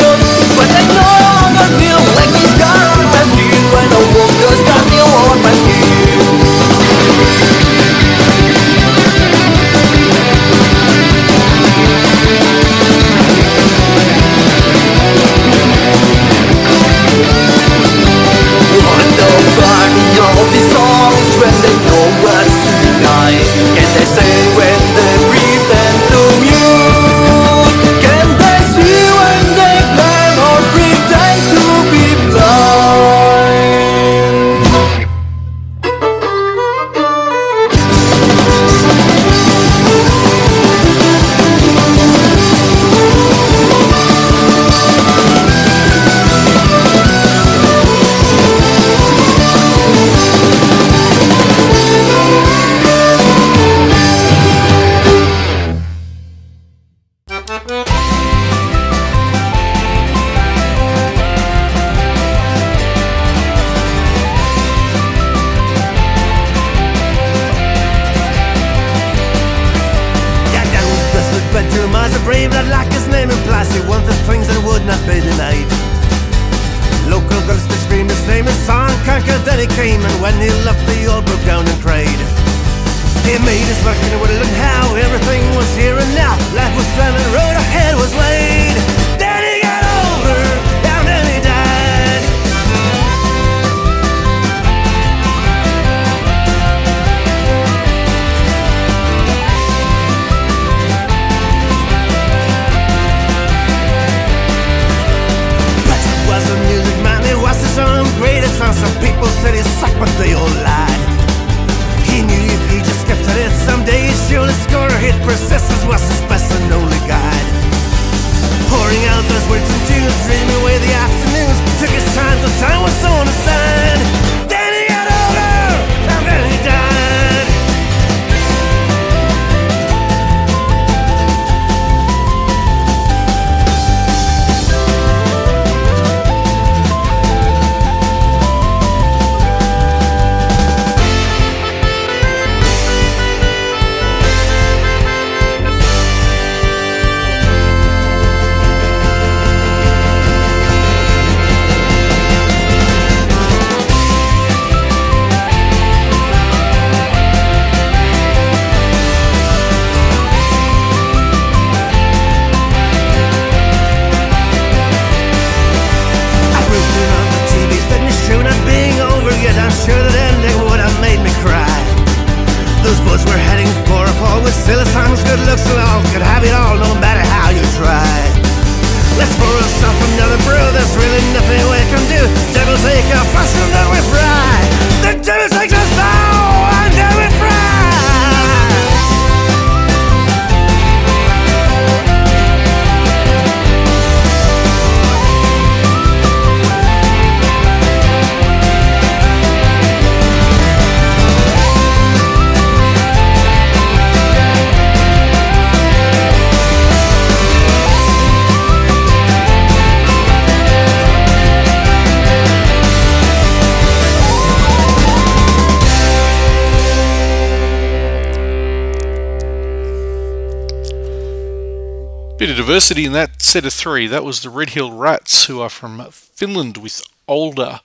of 222.53 222.57
diversity 222.57 223.05
in 223.05 223.13
that 223.13 223.41
set 223.41 223.65
of 223.65 223.73
three. 223.73 224.05
That 224.05 224.23
was 224.23 224.41
the 224.41 224.49
Red 224.49 224.71
Hill 224.71 224.91
Rats, 224.91 225.45
who 225.45 225.59
are 225.59 225.69
from 225.69 226.05
Finland 226.11 226.77
with 226.77 227.01
Older. 227.27 227.79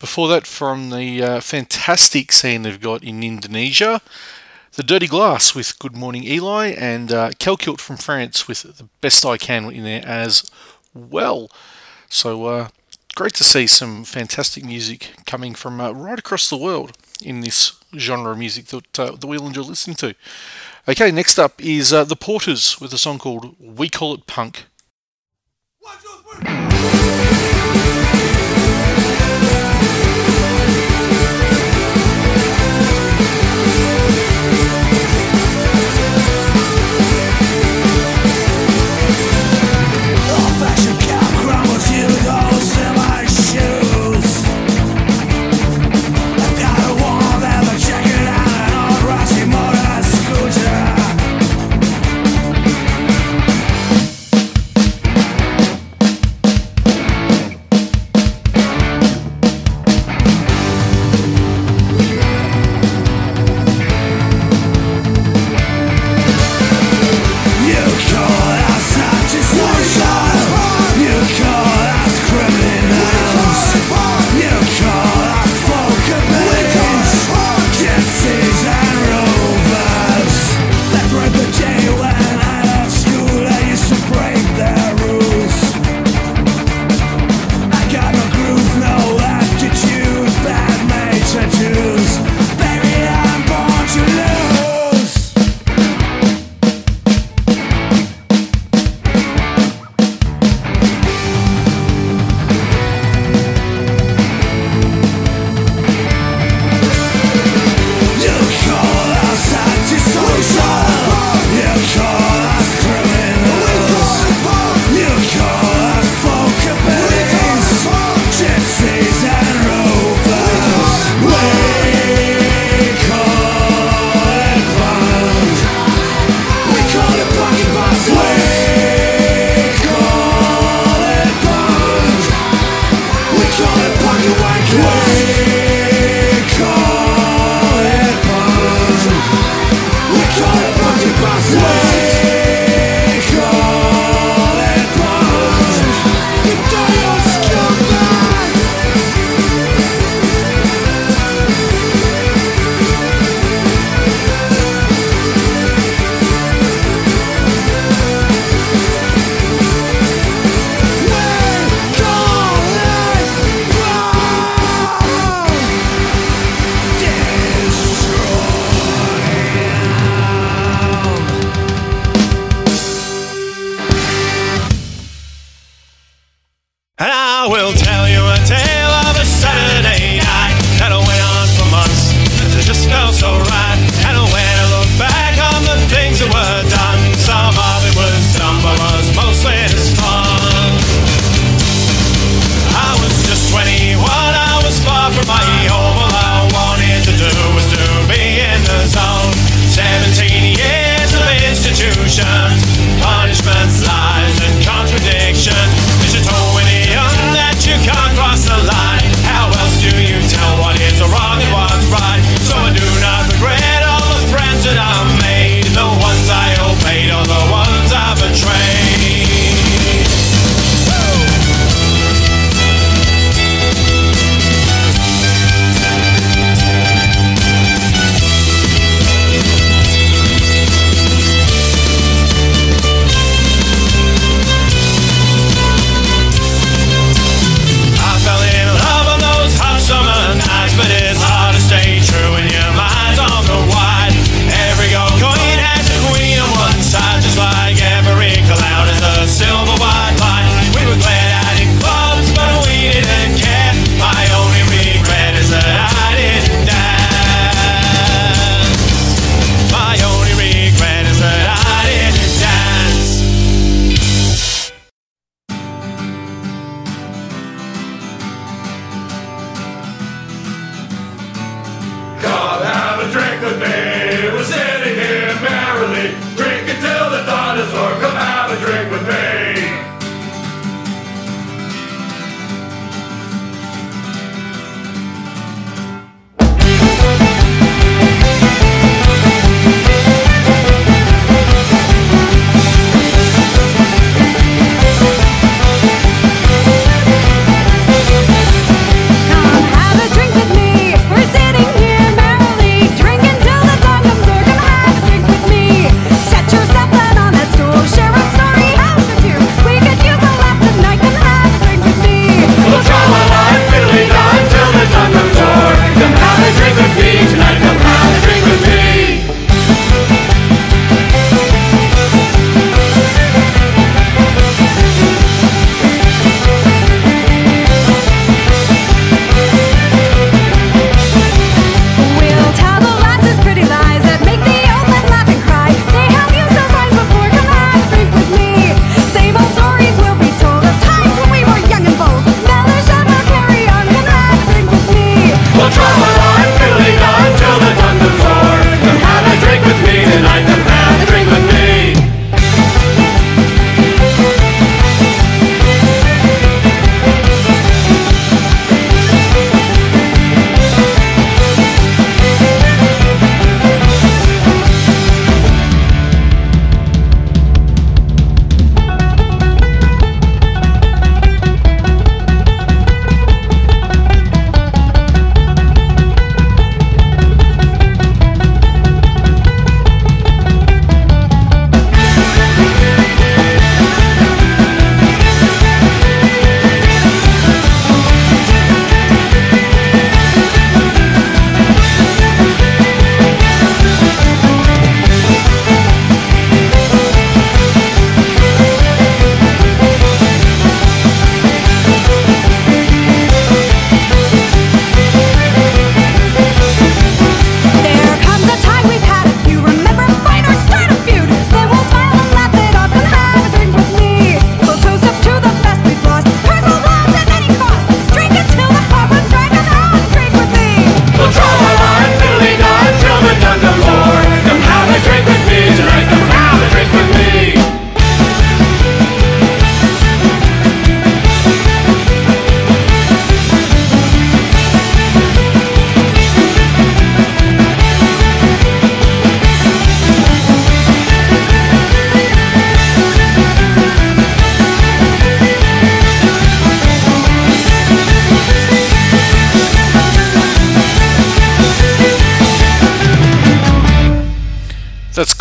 Before 0.00 0.26
that, 0.28 0.44
from 0.44 0.90
the 0.90 1.22
uh, 1.22 1.40
fantastic 1.40 2.32
scene 2.32 2.62
they've 2.62 2.80
got 2.80 3.04
in 3.04 3.22
Indonesia, 3.22 4.00
The 4.74 4.82
Dirty 4.82 5.06
Glass 5.06 5.54
with 5.54 5.78
Good 5.78 5.96
Morning 5.96 6.24
Eli, 6.24 6.70
and 6.70 7.12
uh, 7.12 7.30
Kelkilt 7.38 7.80
from 7.80 7.96
France 7.96 8.48
with 8.48 8.62
The 8.62 8.88
Best 9.00 9.24
I 9.24 9.36
Can 9.36 9.70
in 9.70 9.84
there 9.84 10.04
as 10.04 10.50
well. 10.92 11.48
So 12.08 12.46
uh, 12.46 12.68
great 13.14 13.34
to 13.34 13.44
see 13.44 13.68
some 13.68 14.02
fantastic 14.02 14.64
music 14.64 15.12
coming 15.26 15.54
from 15.54 15.80
uh, 15.80 15.92
right 15.92 16.18
across 16.18 16.50
the 16.50 16.56
world 16.56 16.96
in 17.22 17.40
this 17.40 17.72
genre 17.96 18.32
of 18.32 18.38
music 18.38 18.66
that, 18.66 18.98
uh, 18.98 19.12
that 19.12 19.26
we'll 19.26 19.46
enjoy 19.46 19.62
listening 19.62 19.96
to. 19.96 20.14
Okay, 20.88 21.10
next 21.10 21.38
up 21.38 21.62
is 21.62 21.92
uh, 21.92 22.04
The 22.04 22.16
Porters 22.16 22.80
with 22.80 22.94
a 22.94 22.98
song 22.98 23.18
called 23.18 23.54
We 23.60 23.90
Call 23.90 24.14
It 24.14 24.26
Punk. 24.26 24.64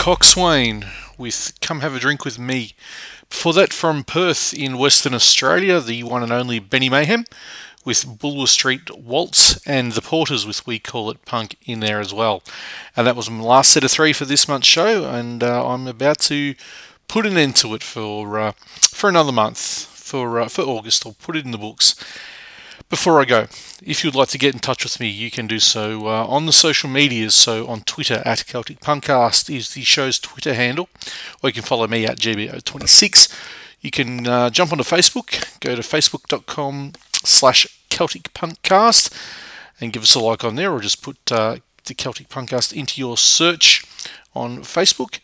Coxswain 0.07 0.85
with 1.17 1.51
Come 1.59 1.81
Have 1.81 1.93
a 1.93 1.99
Drink 1.99 2.23
with 2.23 2.39
Me. 2.39 2.71
Before 3.29 3.51
that, 3.51 3.73
from 3.73 4.05
Perth 4.05 4.53
in 4.53 4.77
Western 4.77 5.13
Australia, 5.13 5.81
the 5.81 6.01
one 6.03 6.23
and 6.23 6.31
only 6.31 6.59
Benny 6.59 6.87
Mayhem 6.87 7.25
with 7.83 8.17
Bulwer 8.17 8.47
Street 8.47 8.89
Waltz 8.97 9.59
and 9.67 9.91
the 9.91 10.01
Porters 10.01 10.47
with 10.47 10.65
We 10.65 10.79
Call 10.79 11.11
It 11.11 11.25
Punk 11.25 11.57
in 11.65 11.81
there 11.81 11.99
as 11.99 12.13
well. 12.13 12.41
And 12.95 13.05
that 13.05 13.17
was 13.17 13.29
my 13.29 13.43
last 13.43 13.73
set 13.73 13.83
of 13.83 13.91
three 13.91 14.13
for 14.13 14.23
this 14.23 14.47
month's 14.47 14.69
show, 14.69 15.09
and 15.09 15.43
uh, 15.43 15.67
I'm 15.67 15.87
about 15.87 16.19
to 16.19 16.55
put 17.09 17.25
an 17.25 17.35
end 17.35 17.57
to 17.57 17.75
it 17.75 17.83
for 17.83 18.39
uh, 18.39 18.51
for 18.79 19.09
another 19.09 19.33
month 19.33 19.59
for 19.59 20.39
uh, 20.39 20.47
for 20.47 20.61
August. 20.61 21.05
I'll 21.05 21.17
put 21.21 21.35
it 21.35 21.43
in 21.43 21.51
the 21.51 21.57
books. 21.57 21.95
Before 22.89 23.19
I 23.19 23.25
go, 23.25 23.47
if 23.83 24.01
you'd 24.01 24.15
like 24.15 24.29
to 24.29 24.37
get 24.37 24.53
in 24.53 24.61
touch 24.61 24.85
with 24.85 25.01
me, 25.01 25.09
you 25.09 25.29
can 25.29 25.45
do 25.45 25.59
so 25.59 26.07
uh, 26.07 26.25
on 26.25 26.45
the 26.45 26.53
social 26.53 26.89
medias. 26.89 27.35
So 27.35 27.67
on 27.67 27.81
Twitter 27.81 28.21
at 28.23 28.45
Celtic 28.47 28.79
Punkcast 28.79 29.53
is 29.53 29.73
the 29.73 29.81
show's 29.81 30.19
Twitter 30.19 30.53
handle, 30.53 30.87
or 31.43 31.49
you 31.49 31.53
can 31.53 31.63
follow 31.63 31.85
me 31.87 32.05
at 32.05 32.17
GBO26. 32.17 33.33
You 33.81 33.91
can 33.91 34.25
uh, 34.25 34.49
jump 34.51 34.71
onto 34.71 34.85
Facebook, 34.85 35.59
go 35.59 35.75
to 35.75 35.81
facebook.com 35.81 36.93
slash 37.25 37.67
Celtic 37.89 38.33
Punkcast 38.33 39.13
and 39.81 39.91
give 39.91 40.03
us 40.03 40.15
a 40.15 40.19
like 40.19 40.45
on 40.45 40.55
there, 40.55 40.71
or 40.71 40.79
just 40.79 41.03
put 41.03 41.17
uh, 41.29 41.57
the 41.85 41.93
Celtic 41.93 42.29
Punkcast 42.29 42.71
into 42.71 43.01
your 43.01 43.17
search 43.17 43.83
on 44.33 44.59
Facebook 44.59 45.19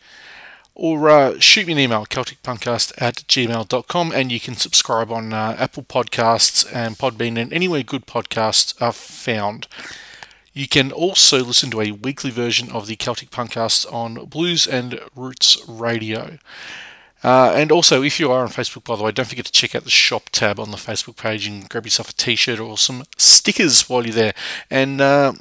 or 0.74 1.08
uh, 1.08 1.38
shoot 1.38 1.66
me 1.66 1.72
an 1.74 1.78
email, 1.78 2.04
celticpunkcast 2.06 2.92
at 2.98 3.16
gmail.com, 3.28 4.12
and 4.12 4.32
you 4.32 4.40
can 4.40 4.54
subscribe 4.54 5.12
on 5.12 5.32
uh, 5.32 5.56
Apple 5.58 5.84
Podcasts 5.84 6.66
and 6.72 6.98
Podbean 6.98 7.38
and 7.38 7.52
anywhere 7.52 7.82
good 7.82 8.06
podcasts 8.06 8.80
are 8.82 8.92
found. 8.92 9.68
You 10.52 10.68
can 10.68 10.92
also 10.92 11.44
listen 11.44 11.70
to 11.72 11.80
a 11.80 11.92
weekly 11.92 12.30
version 12.30 12.70
of 12.70 12.86
the 12.86 12.96
Celtic 12.96 13.30
Punkcast 13.30 13.92
on 13.92 14.24
Blues 14.26 14.66
and 14.66 15.00
Roots 15.16 15.58
Radio. 15.68 16.38
Uh, 17.24 17.52
and 17.56 17.72
also, 17.72 18.02
if 18.02 18.20
you 18.20 18.30
are 18.30 18.42
on 18.42 18.50
Facebook, 18.50 18.84
by 18.84 18.96
the 18.96 19.02
way, 19.02 19.10
don't 19.10 19.26
forget 19.26 19.46
to 19.46 19.52
check 19.52 19.74
out 19.74 19.84
the 19.84 19.90
shop 19.90 20.28
tab 20.30 20.60
on 20.60 20.70
the 20.70 20.76
Facebook 20.76 21.16
page 21.16 21.46
and 21.46 21.68
grab 21.68 21.86
yourself 21.86 22.10
a 22.10 22.12
t 22.12 22.36
shirt 22.36 22.60
or 22.60 22.76
some 22.76 23.04
stickers 23.16 23.88
while 23.88 24.04
you're 24.04 24.14
there. 24.14 24.34
And 24.70 25.00
uh, 25.00 25.32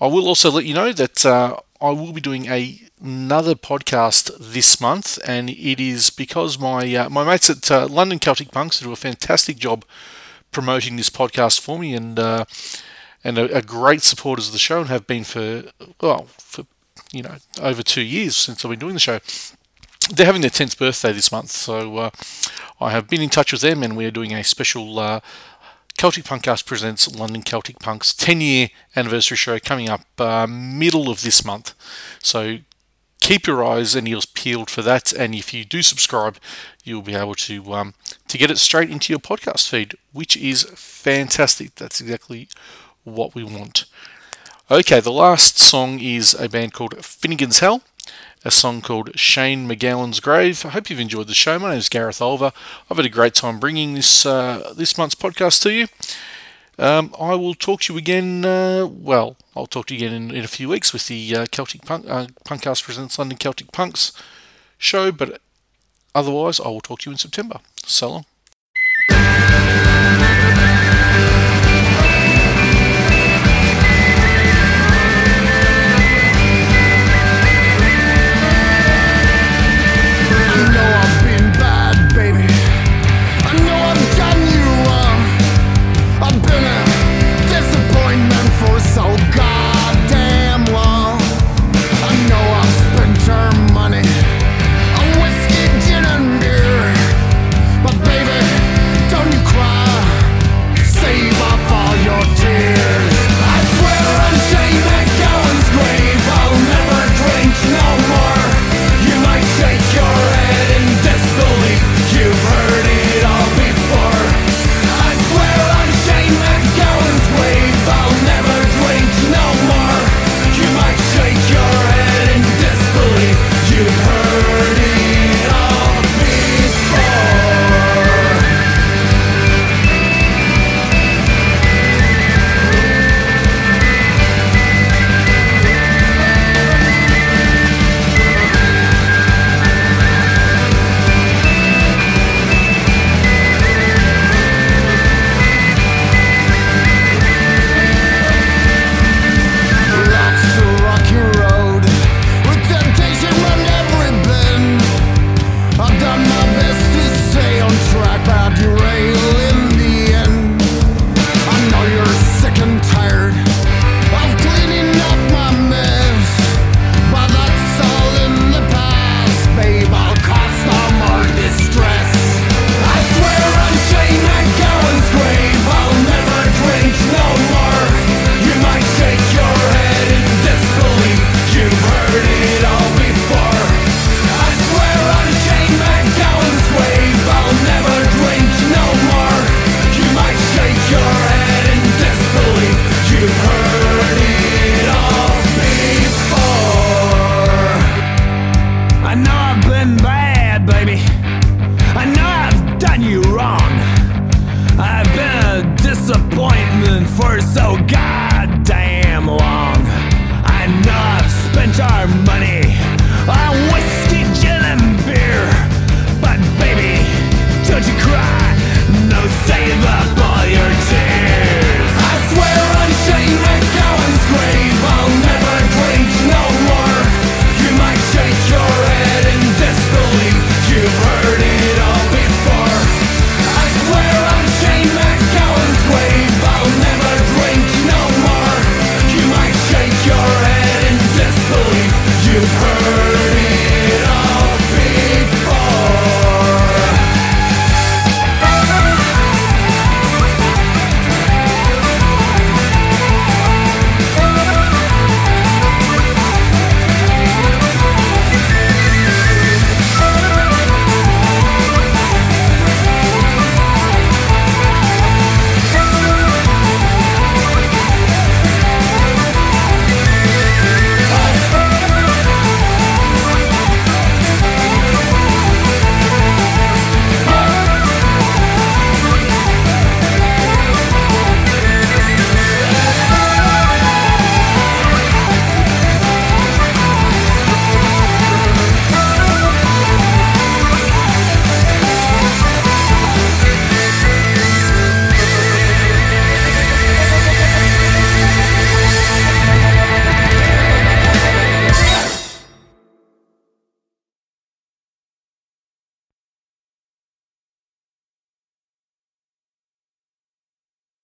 I 0.00 0.06
will 0.06 0.28
also 0.28 0.50
let 0.50 0.66
you 0.66 0.74
know 0.74 0.92
that 0.92 1.24
uh, 1.24 1.58
I 1.82 1.90
will 1.90 2.12
be 2.12 2.20
doing 2.20 2.46
a, 2.46 2.80
another 3.02 3.56
podcast 3.56 4.30
this 4.38 4.80
month, 4.80 5.18
and 5.26 5.50
it 5.50 5.80
is 5.80 6.10
because 6.10 6.56
my 6.56 6.94
uh, 6.94 7.10
my 7.10 7.24
mates 7.24 7.50
at 7.50 7.68
uh, 7.70 7.88
London 7.88 8.20
Celtic 8.20 8.52
Punks 8.52 8.78
do 8.78 8.92
a 8.92 8.96
fantastic 8.96 9.56
job 9.56 9.84
promoting 10.52 10.96
this 10.96 11.10
podcast 11.10 11.60
for 11.60 11.80
me, 11.80 11.92
and 11.94 12.18
uh, 12.20 12.44
and 13.24 13.36
are, 13.36 13.52
are 13.52 13.62
great 13.62 14.02
supporters 14.02 14.46
of 14.46 14.52
the 14.52 14.60
show, 14.60 14.80
and 14.80 14.88
have 14.90 15.08
been 15.08 15.24
for 15.24 15.64
well 16.00 16.28
for 16.38 16.64
you 17.12 17.22
know 17.22 17.36
over 17.60 17.82
two 17.82 18.02
years 18.02 18.36
since 18.36 18.64
I've 18.64 18.70
been 18.70 18.78
doing 18.78 18.94
the 18.94 19.00
show. 19.00 19.18
They're 20.10 20.26
having 20.26 20.40
their 20.42 20.50
tenth 20.50 20.78
birthday 20.78 21.12
this 21.12 21.32
month, 21.32 21.50
so 21.50 21.96
uh, 21.96 22.10
I 22.80 22.90
have 22.90 23.08
been 23.08 23.22
in 23.22 23.30
touch 23.30 23.52
with 23.52 23.60
them, 23.60 23.82
and 23.82 23.96
we 23.96 24.06
are 24.06 24.10
doing 24.10 24.32
a 24.32 24.44
special 24.44 24.98
uh, 24.98 25.20
Celtic 26.02 26.24
Punkcast 26.24 26.66
presents 26.66 27.14
London 27.14 27.42
Celtic 27.42 27.78
Punk's 27.78 28.12
10 28.12 28.40
year 28.40 28.70
anniversary 28.96 29.36
show 29.36 29.60
coming 29.60 29.88
up 29.88 30.00
uh, 30.18 30.48
middle 30.48 31.08
of 31.08 31.22
this 31.22 31.44
month. 31.44 31.74
So 32.20 32.58
keep 33.20 33.46
your 33.46 33.64
eyes 33.64 33.94
and 33.94 34.08
ears 34.08 34.26
peeled 34.26 34.68
for 34.68 34.82
that. 34.82 35.12
And 35.12 35.32
if 35.32 35.54
you 35.54 35.64
do 35.64 35.80
subscribe, 35.80 36.38
you'll 36.82 37.02
be 37.02 37.14
able 37.14 37.36
to 37.36 37.72
um, 37.74 37.94
to 38.26 38.36
get 38.36 38.50
it 38.50 38.58
straight 38.58 38.90
into 38.90 39.12
your 39.12 39.20
podcast 39.20 39.68
feed, 39.68 39.94
which 40.12 40.36
is 40.36 40.64
fantastic. 40.74 41.76
That's 41.76 42.00
exactly 42.00 42.48
what 43.04 43.36
we 43.36 43.44
want. 43.44 43.84
Okay, 44.72 44.98
the 44.98 45.12
last 45.12 45.56
song 45.56 46.00
is 46.00 46.34
a 46.34 46.48
band 46.48 46.72
called 46.72 46.96
Finnegan's 47.04 47.60
Hell 47.60 47.80
a 48.44 48.50
song 48.50 48.80
called 48.80 49.18
Shane 49.18 49.68
MacGowan's 49.68 50.20
Grave. 50.20 50.64
I 50.64 50.70
hope 50.70 50.90
you've 50.90 51.00
enjoyed 51.00 51.28
the 51.28 51.34
show. 51.34 51.58
My 51.58 51.70
name 51.70 51.78
is 51.78 51.88
Gareth 51.88 52.18
Olver. 52.18 52.52
I've 52.90 52.96
had 52.96 53.06
a 53.06 53.10
great 53.10 53.34
time 53.34 53.60
bringing 53.60 53.94
this 53.94 54.26
uh, 54.26 54.72
this 54.76 54.98
month's 54.98 55.14
podcast 55.14 55.62
to 55.62 55.72
you. 55.72 55.86
Um, 56.78 57.14
I 57.20 57.34
will 57.34 57.54
talk 57.54 57.82
to 57.82 57.92
you 57.92 57.98
again. 57.98 58.44
Uh, 58.44 58.86
well, 58.86 59.36
I'll 59.54 59.66
talk 59.66 59.86
to 59.86 59.94
you 59.94 60.06
again 60.06 60.30
in, 60.30 60.30
in 60.34 60.44
a 60.44 60.48
few 60.48 60.68
weeks 60.68 60.92
with 60.92 61.06
the 61.06 61.36
uh, 61.36 61.46
Celtic 61.52 61.82
Punk 61.82 62.06
uh, 62.08 62.26
Punkcast 62.44 62.82
presents 62.82 63.18
London 63.18 63.38
Celtic 63.38 63.70
Punks 63.72 64.12
show. 64.78 65.12
But 65.12 65.40
otherwise, 66.14 66.58
I 66.58 66.68
will 66.68 66.80
talk 66.80 67.00
to 67.00 67.10
you 67.10 67.12
in 67.12 67.18
September. 67.18 67.60
So 67.84 68.10
long. 68.10 68.24